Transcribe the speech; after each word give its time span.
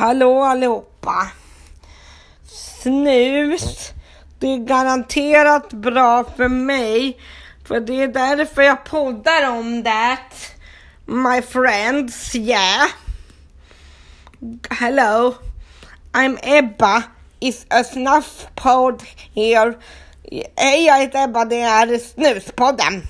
Hallå 0.00 0.42
allihopa! 0.42 1.30
Snus, 2.82 3.92
det 4.38 4.46
är 4.46 4.58
garanterat 4.58 5.72
bra 5.72 6.24
för 6.36 6.48
mig. 6.48 7.20
För 7.64 7.80
det 7.80 8.02
är 8.02 8.08
därför 8.08 8.62
jag 8.62 8.84
poddar 8.84 9.50
om 9.50 9.82
det. 9.82 10.18
My 11.04 11.42
friends, 11.42 12.34
yeah. 12.34 12.88
Hello, 14.70 15.34
I'm 16.12 16.38
Ebba. 16.42 17.02
It's 17.40 17.66
a 17.70 17.84
snuff 17.84 18.46
pod 18.54 19.02
here. 19.34 19.74
Hej, 20.56 20.86
jag 20.86 20.98
heter 20.98 21.24
Ebba, 21.24 21.44
det 21.44 21.60
är 21.60 21.98
Snuspodden. 21.98 23.02